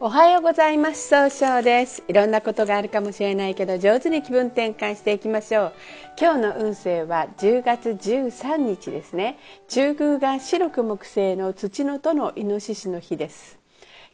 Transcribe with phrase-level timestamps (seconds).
[0.00, 1.08] おはようございます。
[1.08, 2.02] 総称です。
[2.08, 5.72] いろんなことがあるかもしれないけど上手に気分転換していきましょう。
[6.20, 9.38] 今日の運勢は10月13日ですね。
[9.68, 13.56] 中宮が白く木星の土のとのイノシシの日です。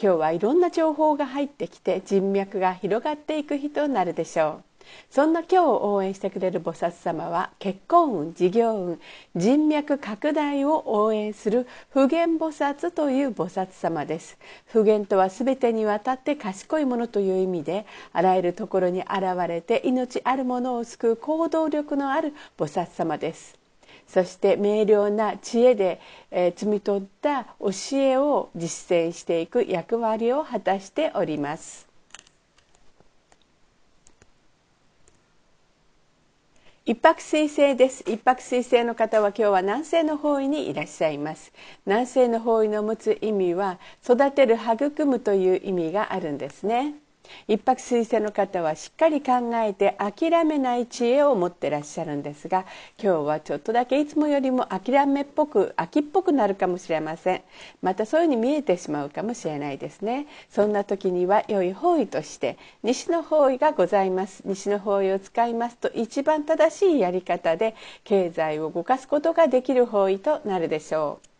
[0.00, 4.73] 今日はいろんな情報が入ってきて人脈が広がっていく日となるでしょう。
[5.10, 9.00] そんな今日応援してくれる菩薩様は結婚運事業運
[9.36, 14.38] 人脈拡大を応援する普賢菩薩という菩薩様です。
[14.66, 23.58] 普賢とは全てにわたって賢いものという意味であらゆるところに現れて命あるものを救う行動力のある菩薩様です。
[24.06, 31.83] そして明瞭な知恵で、えー、摘み取った教えを実践していく役割を果たしております。
[36.86, 38.04] 一泊水星です。
[38.06, 41.50] 一泊水星の方は今日は南西の方位にいらっしゃいます。
[41.86, 46.94] 南西の方位の持つ意味は育てる育むという意味があるんですね。
[47.46, 52.64] 一泊水星の方はしっかり考えて諦めない知恵を持ってらっしゃるんですが
[53.02, 57.42] 今日はちょっとだけいつもよりも諦めっぽく秋っぽくなるかもしれません。
[57.82, 60.26] またそういうふうに見えてしまうかもしれないですね。
[60.50, 64.42] そんな時には良い方位として西の方位がございます。
[64.44, 71.33] 西の方位を使いますと一番正しいやり方で経済を動かすことができる方位となるでしょう。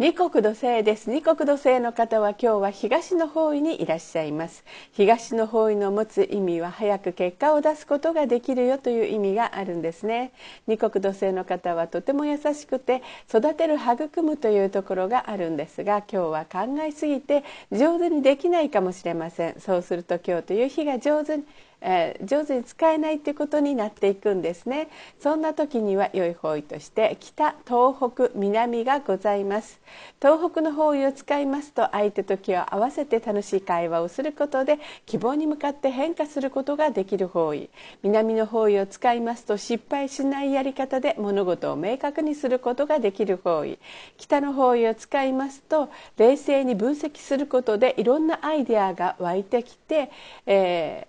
[0.00, 1.10] 二国土星です。
[1.10, 4.64] 二国土星の方は今日は東の方位にいらっしゃいます。
[4.92, 10.30] 東の方位の持つ意味は早く結果を出すことができるよという意味があるんですね。
[10.68, 19.58] 二国土星の方はとても優しくて育てる育むというところがあるんですが今日は考えすぎて上手にできないかもしれません。
[19.58, 21.44] そうすると今日という日が上手に
[21.80, 24.88] えー、上手に使えないってことになっていくんですね。
[25.20, 29.80] そんな時には良い方位として北東北南がございます。
[30.20, 37.70] 東北の方位を使いますと相手と気を合わせて楽しい会話をすることで希望に向かって変化することができる方位。
[38.02, 43.78] 南の方位を使いますと失敗しないやり方で物事を明確にすることができる方位。
[44.16, 50.10] 北の方位を使いますと冷静に分析することでいろんなアイデアが湧いてきて、
[50.46, 51.06] え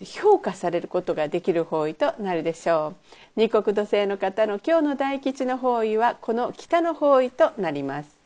[0.00, 2.94] ー評価されることができる方位となるでしょ
[3.36, 3.40] う。
[3.40, 8.21] 二国土星の方の今日の大吉の方位はこの北の方位となります。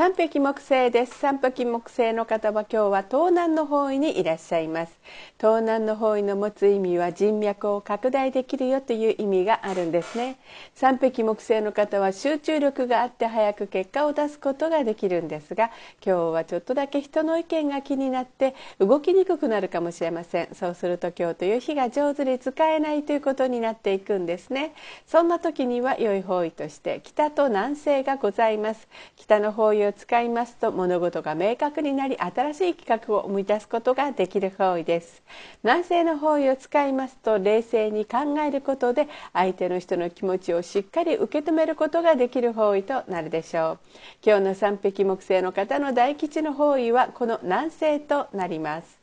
[0.00, 1.18] 三匹木星です。
[1.18, 4.98] 三匹木星の方は今日は東南の方位にいらっしゃいます。
[5.36, 10.38] 東南の方位の持つ意味は人脈を拡大できるよという意味があるんですね。
[10.74, 15.66] 三匹木星の方は集中力があって早く結果を出すことができるんですが
[16.02, 20.48] 今日はちょっとだけ人の意見が気になって動きにくくなるかもしれません。
[20.54, 24.72] そうすると今日という日が上手に使えないということになっていくんですね。
[25.06, 28.88] そんな時には良い方位として北と南西がございます。
[29.16, 35.22] 北の方位を使いますと物事が明確になり新しい企画を生み出すことができる方位です。
[35.62, 43.78] 南西の方位を使いますと冷静に考えることで相手の人の気持ちをしっかり受け止めることができる方位となるでしょう。
[44.24, 48.99] 今日の三匹木星の方の大吉の方位はこの南西となります。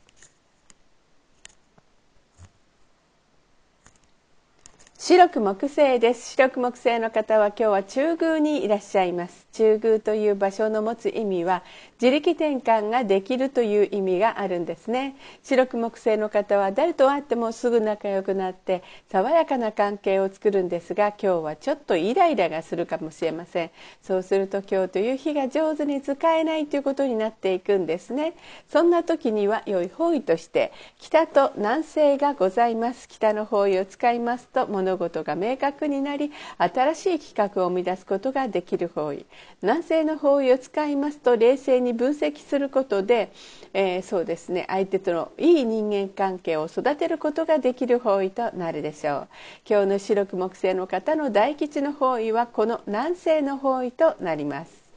[5.08, 6.32] 白く木星です。
[6.32, 9.46] 白く木星の方は今日は中宮にいらっしゃいます。
[9.52, 11.62] 中宮という場所の持つ意味は
[12.00, 15.16] 自力転換ができるという意味があるんですね。
[15.42, 23.70] 白く木星の方は誰と会ってもすぐ仲良くなって爽やかな関係を作るんですが今日はちょっとイライラがするかもしれません。
[24.00, 28.34] そうすると今日という日が上手に使えないということになっていくんですね。
[28.68, 33.08] そんな時には良い方位として北と南西がございます。
[33.08, 39.26] 北の方位を使いますと物事が明確になり新しい企画を生み出すことができる方位。
[39.62, 43.32] 南西の方位を使いますと冷静に分析することで、
[43.74, 49.28] えー、そうですね相手とのいい人間関係を育てることができる方位となるでしょう。
[49.68, 54.87] 今日の白く木星の方の大吉の方位はこの南西の方位となります。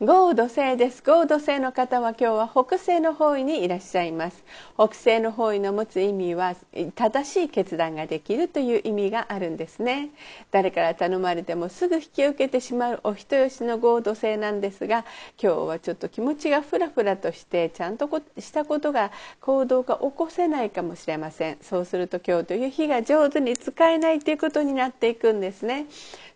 [0.00, 1.02] 豪土星です。
[1.04, 4.44] 豪土星の方は今日は北西の方位にいらっしゃいます。
[4.76, 6.54] 北西の方位の持つ意味は
[6.94, 10.10] 正しい決断ができるという意味があるんですね。
[10.52, 15.04] 誰から頼まれてもすぐ引き受けてしまうお人よしの豪土星なんですが
[15.42, 18.08] 今日はちょっと気持ちがふらふらとしてちゃんと
[18.38, 19.10] したことが
[19.40, 21.58] 行動が起こせないかもしれません。
[21.60, 25.86] そうすると今日という日が上手に使えないということになっていくんですね。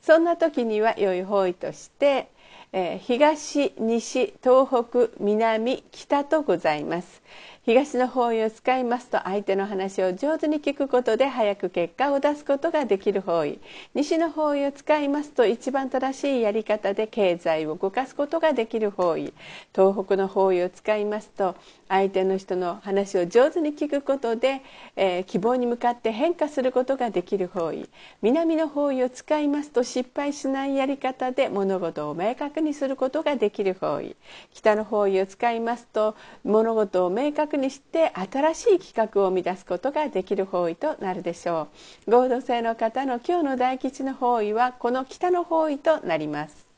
[0.01, 2.27] そんな時には良い方位として
[2.73, 7.23] 東西東北南北とございます、
[7.65, 13.61] 東の方位を使いますと相手の話を上手に聞くことで早く結果を出すことができる方位。
[13.95, 19.33] 西の方位を使いますと一番正しいやり方で経済を動かすことができる方位。
[19.73, 21.55] 東北の方位を使いますと
[21.87, 24.63] 相手の人の話を上手に聞くことで、
[24.97, 27.89] えー、希望に向かって変化することができる方位。
[28.23, 34.17] 南の方位を使いますと失敗しないやり方で物事を明確にすることができる方位。
[34.53, 41.69] 北の方位を使いますと物事を明確にして新しい企画を生み出すことができる方位となるでしょ
[42.07, 42.11] う。
[42.11, 46.73] 合同性の方の今日の大吉の方位はこの北の方位となります。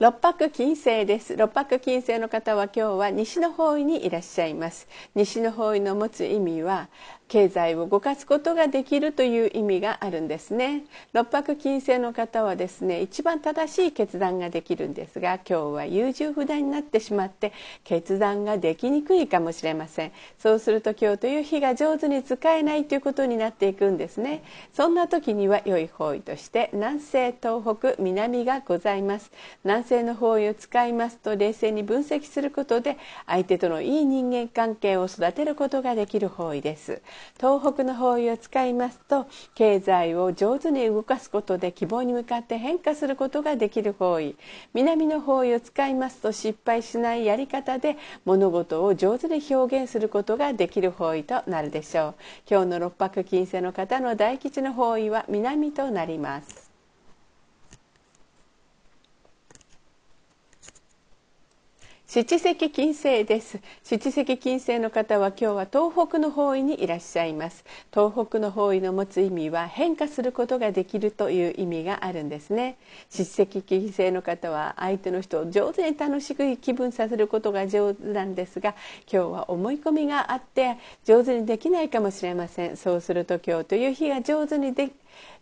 [0.00, 1.36] 六白金星です。
[1.36, 4.86] 六白金星の方は今日は西の方位にいらっしゃいます。
[5.16, 6.88] 西の方位の持つ意味は
[7.28, 10.84] 経済を動かすことができるという意味があるんですね。
[11.12, 17.52] 六白金星の方はですね一番正しい決断ができるんですが今日は優柔不断になってしまって
[17.84, 20.12] 決断ができにくいかもしれません。
[20.38, 24.42] そうすると今日という日が上手に使えないということになっていくんですね。
[24.72, 29.30] そんな時には良い方位として南西東北南がございます。
[29.64, 32.96] 南西の方位を使いますと冷静に分析することで
[33.26, 37.02] 相手とのいい人間関係を育てることができる方位です。
[37.38, 44.36] 東北の方位を使いますと経済を上手に動かすことで希望に向かって変化することができる方位。
[44.74, 52.14] 南の方位を使いますと失敗しないやり方で物事を上手に表現することができる方位となるでしょう。
[52.50, 56.67] 今日の六白金星の方の大吉の方位は南となります。
[62.10, 63.60] 七石金星です。
[63.82, 67.66] 七石金星の方は今日は東北の方位にいらっしゃいます。
[67.92, 72.78] 東北の方位の持つ意味は変化することができるという意味があるんですね。
[73.10, 78.74] 七石金星の方は相手の人を上手に楽しく気分させることが上手なんですが
[79.12, 82.78] 今日は思い込みがあって上手にできないかもしれません。
[82.78, 84.92] そうすると今日という日が上手にで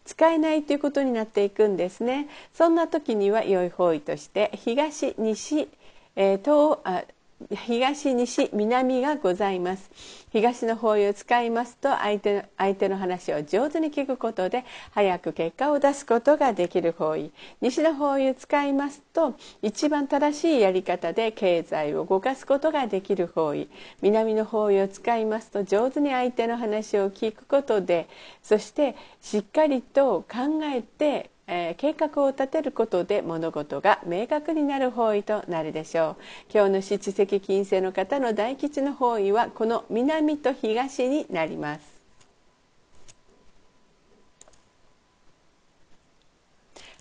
[0.04, 2.28] 使えないということになっていくんですね。
[2.52, 5.68] そんな時には良い方位として東西
[6.16, 7.04] えー、東あ
[7.50, 9.90] 東西南がございます。
[10.32, 17.30] 東の方位を使いますと相手相手の話を上手に聞くことで早く結果を出すことができる方位。
[17.60, 23.68] 西の方位を使いますと一番正しいやり方で経済を動かすことができる方位。
[24.00, 28.08] 南の方位を使いますと上手に相手の話を聞くことで
[28.42, 36.16] そしてしっかりと考えてえー、計画を立てることで物事が明確になる方位となるでしょう。
[36.52, 41.95] 今日の七石金星の方の大吉の方位はこの南と東になります。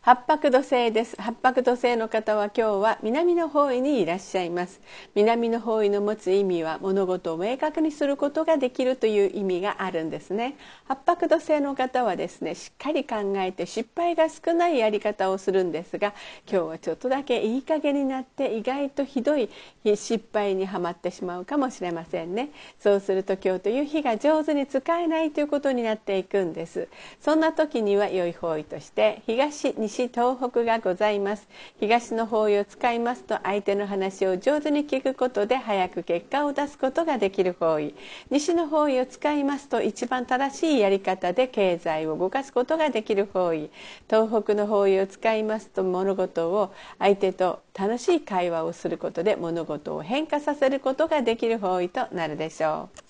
[0.05, 1.19] 八白土星です。
[1.19, 4.79] 八白土星の方は今日は南の方位にいらっしゃいます。
[5.15, 10.57] 南の方位の持つ意味は物事を明確にすることができるという意味があるんですね。
[10.87, 16.13] 八白土星の方はですねしっかり考えて失敗が少ないやり方をするんですが
[16.47, 19.49] 今日はちょっとだけいい加減になって意外とひどい
[19.83, 22.51] 失敗にはまってしまうかもしれませんね。
[22.79, 26.89] そうすると今日という日が上手に使えないということになっていくんです。
[27.21, 31.48] そんな時には良い方位として東西西東北がございます。
[31.79, 37.96] 東の方位を使いますと相手の話を上手に聞くことで早く結果を出すことができる方位
[38.29, 43.69] 西の方位を使いますと一番正しいやり方で経済を動かすことができる方位
[44.10, 53.04] 東北の方位を使いますと物事を相手と楽しい会話をすることで物事を変化させることができる方位となるでしょう。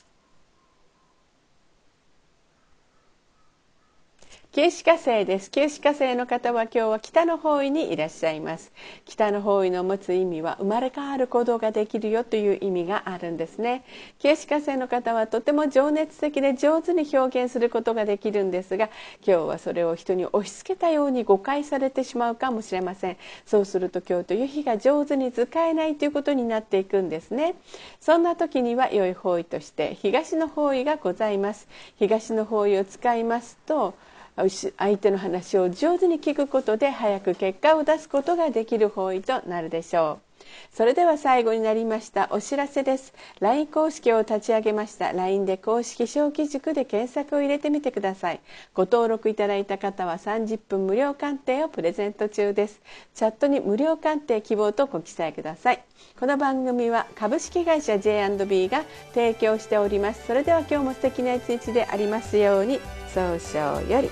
[4.55, 5.51] 九死火星です。
[5.51, 8.71] 九死火星の方は今日は北の方位にいらっしゃいます。
[9.03, 13.83] 北の方位の持つ意味は生まれ変わる行動ができるよという意味があるんですね。
[14.17, 18.85] 九死火星の方はとても情熱的で上手に表現することができるんですが
[19.27, 23.17] 今日はそれを人に押し付けたように誤解されてしまうかもしれません。
[23.45, 27.55] そうすると今日という日が上手に使えないということになっていくんですね。
[28.00, 31.67] そんな時には良い方位として東の方位がございます。
[32.00, 33.95] 東の方位を使いますと
[34.35, 40.25] 相手の話を上手に聞くことで早く結果を出すことができる方位となるでしょう。
[40.71, 43.13] それでは最後になりましたお知らせです。
[43.39, 45.13] LINE 公式を立ち上げました。
[45.13, 48.41] LINE で公式小規塾で検索を入れてみてください。
[48.73, 52.81] ご登録いただいた方は30分無料鑑定をプレゼント中です。
[53.13, 55.83] チャットに無料鑑定希望とご記載ください。
[56.19, 60.27] この番組は株式会社 J&B が提供しております。
[60.27, 62.79] それでは今日も素敵な一日でありますように。
[63.15, 64.10] 早々より